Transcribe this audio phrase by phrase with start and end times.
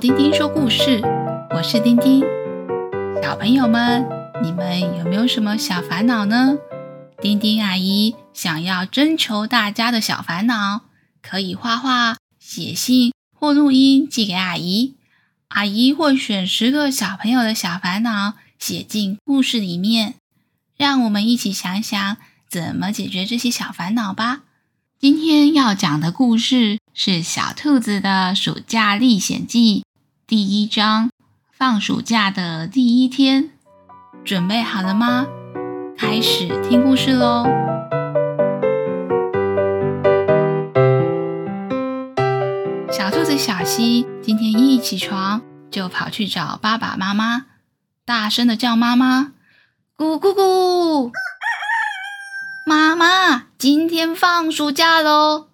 [0.00, 1.02] 丁丁说故事，
[1.50, 2.22] 我是丁丁。
[3.22, 4.08] 小朋友们，
[4.42, 6.56] 你们有没有什么小烦恼呢？
[7.20, 10.86] 丁丁阿姨想要征求大家的小烦恼，
[11.20, 14.94] 可以画画、写信或录音寄给阿姨。
[15.48, 20.14] 阿姨会选十个小朋友的小烦恼写进故事里面，
[20.78, 22.16] 让我们一起想想
[22.48, 24.44] 怎么解决这些小烦恼吧。
[24.98, 29.80] 今天要讲的故事是《小兔子的暑假历险记》
[30.30, 31.10] 第一章。
[31.50, 33.50] 放暑假的第一天，
[34.24, 35.26] 准备好了吗？
[35.98, 37.44] 开始听故事喽！
[42.92, 47.46] 小兔子小西今天一起床就跑去找爸爸妈妈，
[48.04, 49.32] 大声的叫妈妈
[49.98, 51.10] ：“咕咕咕！”
[52.64, 55.48] 妈妈，今天放暑假喽！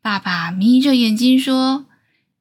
[0.00, 1.84] 爸爸眯着眼睛说：“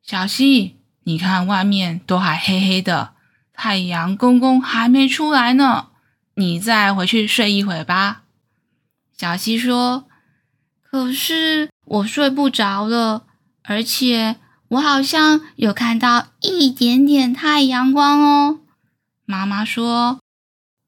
[0.02, 0.75] 小西，
[1.06, 3.14] 你看外面都还黑黑的，
[3.54, 5.88] 太阳公公还没出来呢，
[6.36, 8.24] 你再回去睡一会吧。”
[9.18, 10.06] 小溪说
[10.84, 13.26] ：“可是我睡不着了，
[13.64, 14.36] 而且
[14.68, 18.60] 我好像有看到一点点太阳光哦。”
[19.26, 20.20] 妈妈说。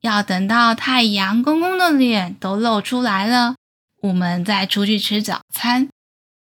[0.02, 3.56] 要等到太阳公公的脸都露出来了，
[4.04, 5.90] 我们再出去吃早餐。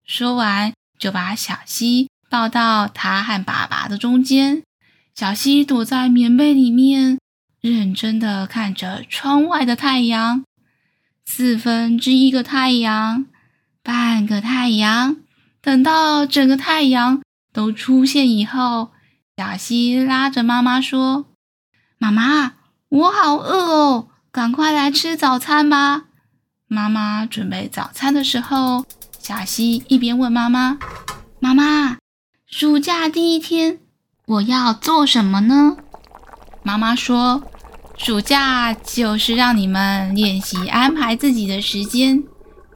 [0.05, 4.63] 说完，就把小溪抱到他和爸爸的中间。
[5.15, 7.19] 小希躲在棉被里面，
[7.61, 10.45] 认真的看着窗外的太阳。
[11.25, 13.27] 四分之一个太阳，
[13.83, 15.17] 半个太阳。
[15.61, 17.21] 等到整个太阳
[17.53, 18.93] 都出现以后，
[19.37, 21.27] 小希拉着妈妈说
[21.99, 22.55] ：“妈妈。”
[22.91, 26.05] 我好饿哦，赶快来吃早餐吧！
[26.69, 28.87] 妈妈准备早餐的时候，
[29.19, 30.79] 小希一边问妈妈
[31.39, 31.99] ：“妈妈，
[32.51, 33.79] 暑假第一天
[34.25, 35.77] 我要做什么呢？”
[36.65, 37.43] 妈妈说
[37.99, 42.25] ：“暑假就是让你们练习安排自己的时间。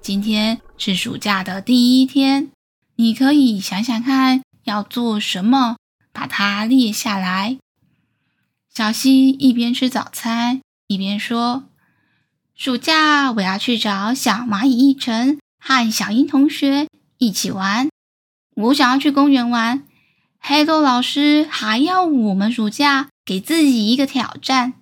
[0.03, 2.51] 今天是暑假的第一天，
[2.97, 5.77] 你可以想想看要做什么，
[6.13, 7.57] 把它列下来。”
[8.69, 11.65] 小希一边吃早餐一边说
[12.55, 17.89] ：“暑假我要去找小蚂蚁一晨和小英同学一起玩。
[18.55, 19.83] 我想要去公园玩。
[20.41, 24.75] 黑豆老师还要我们暑假给自己一个挑战，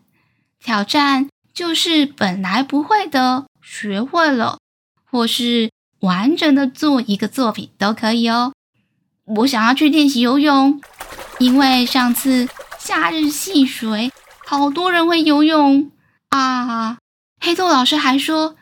[0.59, 4.59] 挑战就是本来不会的学会了，
[5.05, 5.71] 或是
[6.01, 8.53] 完整的做一个作品都可以哦。
[9.25, 10.81] 我想要去练习游泳，
[11.39, 12.49] 因为上次。”
[12.81, 14.11] 夏日戏水，
[14.47, 15.93] 好多人会游泳
[16.31, 16.97] 啊！
[17.39, 18.57] 黑豆老师还说，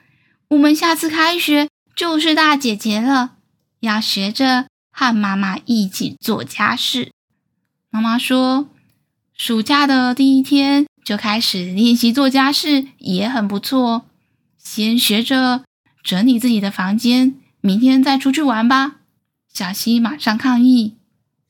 [0.49, 3.37] 我们下次开学就是大姐姐了，
[3.79, 4.67] 要学着
[4.99, 7.13] 和妈妈一起做家事。
[7.89, 8.69] 妈妈说，
[9.33, 14.07] 暑假的第一天就开始练习做家事也很不错。
[14.59, 15.63] 先学着
[16.03, 18.97] 整理自己的房间，明天再出去玩吧。
[19.55, 20.97] 小西马上抗议：“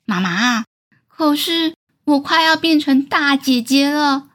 [0.05, 0.65] 妈妈，
[1.09, 1.73] 可是……”
[2.09, 4.29] 我快要变成大姐姐了，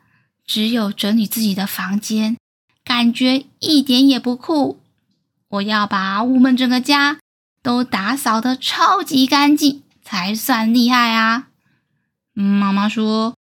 [0.45, 2.37] 只有整理自己的房间，
[2.83, 4.79] 感觉一点也不酷。
[5.49, 7.17] 我要把我们整个家
[7.63, 11.47] 都打扫的超级干净，才算厉害啊！
[12.33, 13.35] 妈妈说，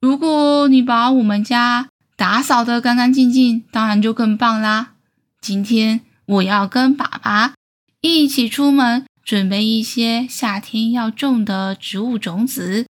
[0.00, 4.94] 如果你把我们家打扫得干干净净，当然就更棒啦。
[5.42, 7.52] 今天我要跟爸爸
[8.00, 12.86] 一起出门，准备一些夏天要种的植物种子。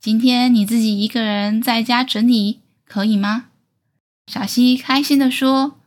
[0.00, 3.46] 今天你自己一个人在家整理可以吗？
[4.26, 5.78] 小希开心地说：“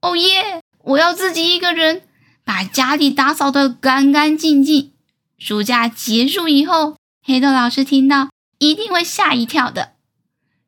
[0.00, 0.62] 哦耶！
[0.84, 2.02] 我要自己一个人
[2.48, 4.90] 把家里打扫得干干净净。
[5.36, 9.92] 暑假结束以后，黑豆老师听到一定会吓一跳的。”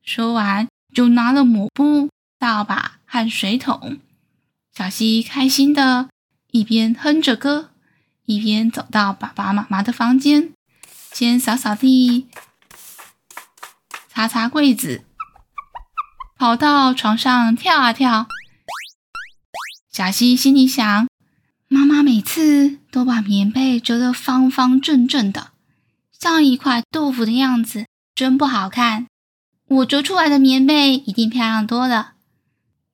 [0.05, 3.99] 说完，就拿了抹布、扫把和水桶。
[4.77, 6.11] 小西开心的
[6.51, 7.71] 一边哼着歌，
[8.27, 10.53] 一边走到爸爸妈妈的房间，
[11.13, 12.29] 先扫扫地。
[14.11, 15.03] 擦擦柜子，
[16.37, 18.27] 跑到床上跳啊跳。
[19.91, 21.09] 小西心里想：
[21.73, 25.53] 妈妈每次都把棉被折得方方正正的，
[26.11, 29.07] 像一块豆腐的样子，真不好看。
[29.69, 32.15] 我折出来的棉被一定漂亮多了。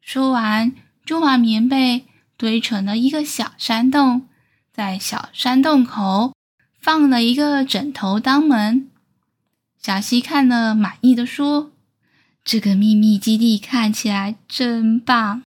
[0.03, 0.75] 说完，
[1.07, 2.05] 就把棉被
[2.37, 4.29] 堆成了一个小山洞，
[4.75, 6.35] 在小山洞口
[6.79, 8.91] 放了一个枕头当门。
[9.83, 11.73] 小希看了，满意的说
[12.45, 15.43] ：“这个秘密基地看起来真棒。”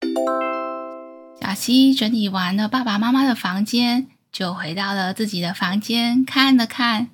[1.56, 7.08] 西整理完了爸爸妈妈的房间，就回到了自己的房间看了看。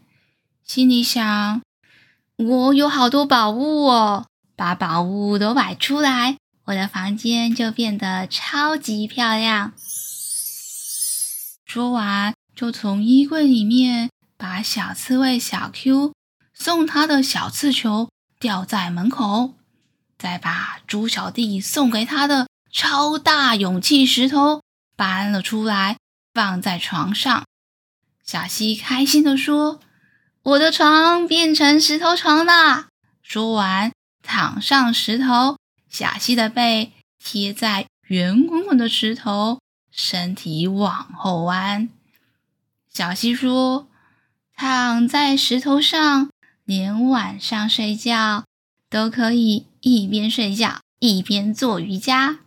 [0.65, 1.63] 心里想
[2.37, 6.37] ：“我有好多宝物哦，把宝物都摆出来，
[6.67, 9.73] 我的房间就变得超级漂亮。”
[11.65, 16.13] 说完，就从衣柜里面把小刺猬小 Q
[16.53, 19.55] 送他的小刺球吊在门口，
[20.19, 24.63] 再把猪小弟送给他的超大勇气石头
[24.97, 25.99] 搬了出来，
[26.33, 27.45] 放在床上。
[28.25, 29.81] 小希开心地说
[30.43, 32.89] ：“我的床变成石头床啦！”
[33.23, 33.93] 说完，
[34.23, 35.59] 躺上石头，
[35.91, 36.93] 小希的背
[37.23, 39.61] 贴在圆滚滚的石头，
[39.91, 41.91] 身体往后弯。
[42.91, 43.89] 小希说
[44.57, 46.31] ：“躺在石头上，
[46.65, 48.45] 连晚上睡觉
[48.89, 52.39] 都可以一边睡觉一边做瑜伽。”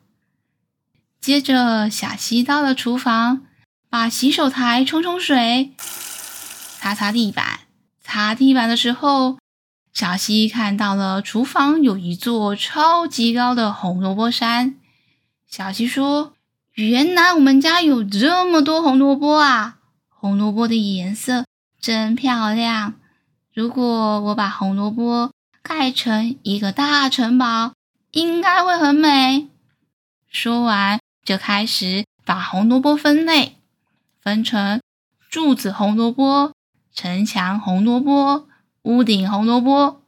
[1.25, 3.41] 接着，小希到了厨房。
[3.89, 5.73] 把洗手台冲冲水，
[6.77, 7.61] 擦擦地板。
[7.99, 9.39] 擦地板的时候，
[9.91, 14.75] 小希看到了厨房有一座超级高的红萝卜山。
[15.49, 16.33] 小希说
[16.75, 19.77] ：“原来我们家有这么多红萝卜啊！
[20.09, 21.45] 红萝卜的颜色
[21.81, 22.93] 真漂亮。
[23.51, 25.31] 如果我把红萝卜
[25.63, 27.71] 盖成一个大城堡，
[28.11, 29.47] 应该会很美。”
[30.29, 33.57] 说完，就开始把红萝卜分类。
[34.21, 34.81] 分成
[35.29, 36.53] 柱子红萝卜、
[36.93, 38.47] 城墙红萝卜、
[38.83, 40.01] 屋顶红萝卜。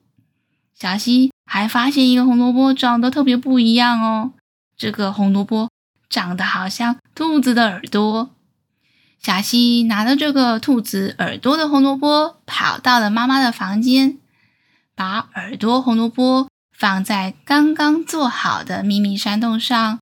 [0.73, 4.31] 小希还发现一个红萝卜长得特别不一样哦，
[4.77, 5.69] 这个红萝卜
[6.09, 8.29] 长得好像兔子的耳朵。
[9.19, 14.17] 小希拿着这个兔子耳朵的红萝卜，跑到了妈妈的房间，
[14.95, 19.99] 把耳朵红萝卜放在刚刚做好的秘密山洞上，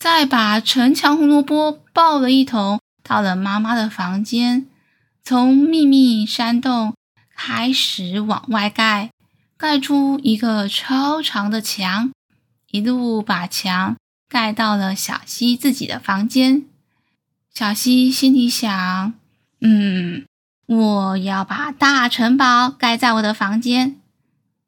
[0.00, 2.80] 再把城墙红萝卜抱了一桶。
[3.02, 4.66] 到了妈妈的房间，
[5.22, 6.94] 从秘密山洞
[7.36, 9.10] 开始往外盖，
[9.58, 12.12] 盖出一个超长的墙，
[12.70, 16.64] 一路把墙盖到了小溪自己的房间。
[17.52, 19.12] 小溪心里想
[19.60, 20.24] ：“嗯，
[20.66, 24.00] 我要把大城堡盖在我的房间。”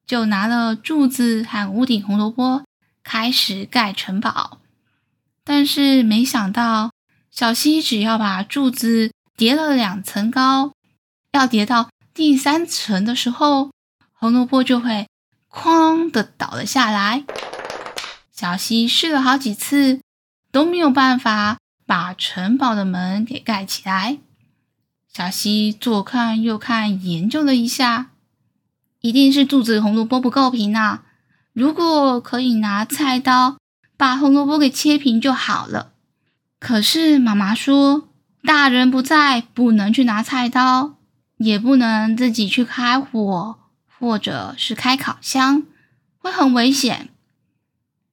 [0.05, 2.65] 就拿了柱子和屋顶红萝卜
[3.03, 4.59] 开始盖城堡，
[5.45, 6.91] 但是没想到。
[7.31, 10.73] 小希只要把柱子叠了两层高，
[11.33, 13.71] 要叠到第三层的时候，
[14.13, 15.09] 红萝卜就会
[15.51, 17.25] “哐”的倒了下来。
[18.31, 20.03] 小希试了好几次，
[20.51, 21.57] 都没有办法
[21.87, 24.19] 把城堡的门给盖起来。
[25.11, 28.11] 小希左看右看，研究了一下，
[29.01, 31.05] 一定是柱子红萝卜不够平啊！
[31.55, 33.57] 如果可以拿菜刀
[34.03, 35.93] 把红萝卜给切平就好了。
[36.59, 38.09] 可是妈妈说，
[38.43, 40.97] 大人不在，不能去拿菜刀，
[41.37, 45.63] 也不能自己去开火，或者是开烤箱，
[46.19, 47.11] 会很危险。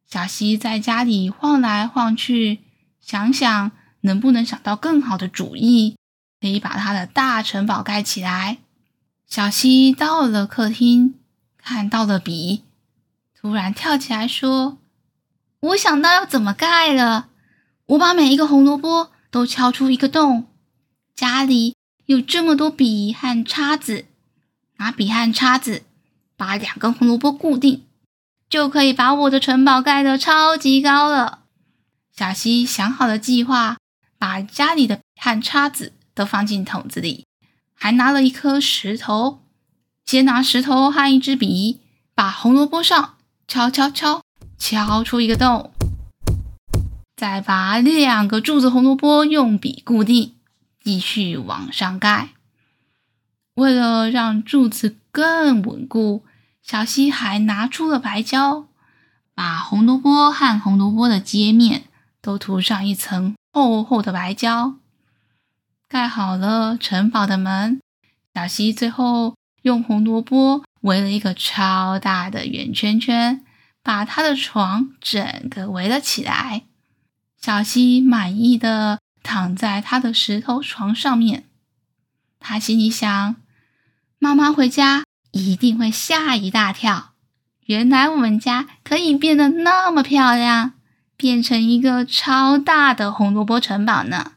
[0.07, 2.59] 小西在家里晃来晃去，
[3.01, 3.71] 想想
[4.01, 5.95] 能不能想到更好的主意，
[6.39, 8.59] 可以把他的大城堡盖起来。
[9.25, 11.15] 小西到了客厅，
[11.57, 12.61] 看到了笔，
[13.35, 14.77] 突然跳起来说
[15.61, 17.27] ：“我想到要怎么盖了。”
[17.89, 20.45] 我把每一个红萝卜都敲出一个洞，
[21.15, 21.75] 家里
[22.05, 24.05] 有这么多笔和叉子，
[24.77, 25.81] 拿笔和叉子
[26.37, 27.87] 把两根红萝卜固定，
[28.47, 31.39] 就可以把我的城堡盖得超级高了。
[32.15, 33.77] 小希想好了计划，
[34.19, 37.25] 把家里的笔和叉子都放进桶子里，
[37.73, 39.41] 还拿了一颗石头，
[40.05, 41.81] 先拿石头和一支笔，
[42.13, 44.21] 把红萝卜上敲敲敲，
[44.59, 45.71] 敲出一个洞。
[47.15, 50.35] 再把两个柱子红萝卜用笔固定，
[50.83, 52.29] 继续往上盖。
[53.55, 56.23] 为了让柱子更稳固，
[56.61, 58.67] 小希还拿出了白胶，
[59.33, 61.85] 把红萝卜和红萝卜的接面
[62.21, 64.75] 都涂上一层厚厚的白胶。
[65.89, 67.81] 盖好了城堡的门，
[68.33, 73.43] 小希最后用红萝卜围了一个超大的圆圈圈，
[73.89, 76.65] 把他的床整个围了起来。
[77.41, 81.49] 小希满意的躺在他的石头床上面，
[82.39, 83.35] 他心里想：
[84.19, 87.13] 妈妈回家一定会吓一大跳。
[87.61, 90.73] 原来我们家可以变得那么漂亮，
[91.17, 94.33] 变成一个超大的红萝卜城堡呢。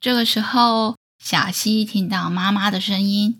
[0.00, 3.38] 这个时候，小希听到妈妈的声音：“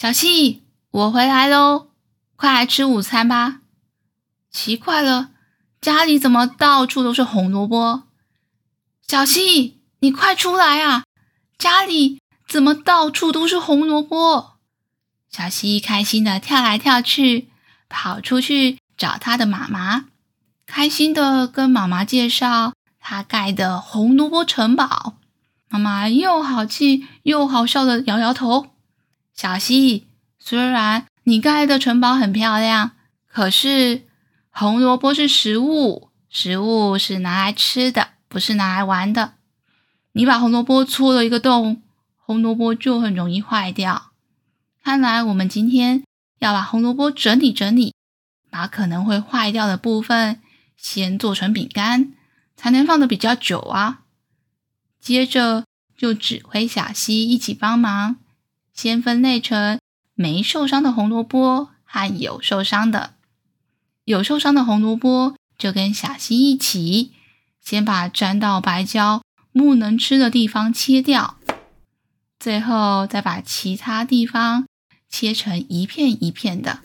[0.00, 1.90] 小希，我回来喽，
[2.36, 3.59] 快来吃午餐吧。”
[4.50, 5.30] 奇怪了。
[5.80, 8.02] 家里怎么到处都是红萝卜？
[9.06, 11.04] 小希，你快出来啊！
[11.56, 14.56] 家里怎么到处都是红萝卜？
[15.30, 17.48] 小希开心的跳来跳去，
[17.88, 20.06] 跑出去找他的妈妈，
[20.66, 25.14] 开心的跟妈妈介绍他盖的红萝卜城堡。
[25.68, 28.70] 妈妈又好气又好笑的摇摇头。
[29.34, 32.90] 小希，虽然你盖的城堡很漂亮，
[33.26, 34.02] 可是
[34.50, 39.34] 红萝卜是食物，食物是拿来吃的，不是拿来玩的。
[40.12, 41.82] 你把红萝卜戳了一个洞，
[42.16, 44.10] 红萝卜就很容易坏掉。
[44.82, 46.02] 看来我们今天
[46.40, 47.94] 要把红萝卜整理整理，
[48.50, 50.40] 把可能会坏掉的部分
[50.76, 52.12] 先做成饼干，
[52.56, 54.00] 才能放的比较久啊。
[55.00, 55.64] 接着
[55.96, 58.16] 就指挥小希一起帮忙，
[58.74, 59.78] 先分类成
[60.14, 63.14] 没受伤的红萝卜和有受伤的。
[64.04, 67.12] 有受伤的红萝卜就跟小希一起，
[67.60, 69.22] 先把沾到白胶。
[69.52, 71.36] 不能吃的地方切掉，
[72.38, 74.64] 最后再把其他地方
[75.08, 76.78] 切成一片一片的，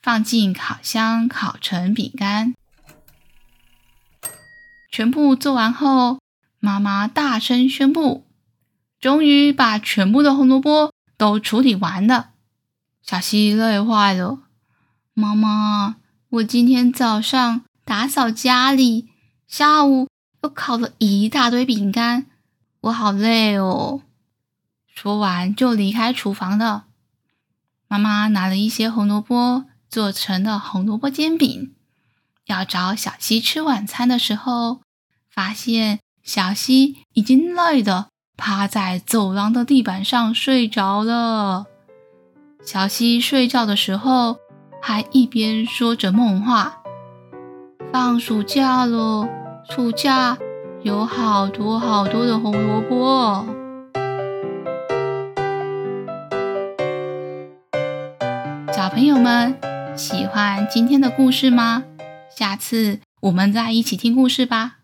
[0.00, 2.54] 放进烤箱烤成饼干。
[4.92, 6.20] 全部做完后，
[6.60, 8.24] 妈妈大声宣布
[9.00, 12.30] ：“终于把全部的红萝卜都处理完了。”
[13.02, 14.38] 小希累坏了，
[15.20, 15.96] 妈妈，
[16.30, 19.08] 我今天早上打扫家里，
[19.46, 20.08] 下午。
[20.42, 22.24] 又烤了一大堆饼干，
[22.80, 24.00] 我好累哦。
[24.86, 26.86] 说完就离开厨房了。
[27.86, 31.74] 妈妈拿了一些红萝卜做成的红萝卜煎饼，
[32.46, 34.80] 要找小希吃晚餐的时候，
[35.28, 38.08] 发现小希已经累得
[38.38, 41.66] 趴在走廊的地板上睡着了。
[42.64, 44.38] 小希睡觉的时候
[44.82, 46.82] 还一边说着梦话
[47.92, 49.28] ：“放暑假了。”
[49.68, 50.36] 暑假
[50.82, 53.46] 有好多好多的红萝卜。
[58.72, 59.56] 小朋友们
[59.94, 61.84] 喜欢今天的故事吗？
[62.34, 64.79] 下次我们再一起听故事吧。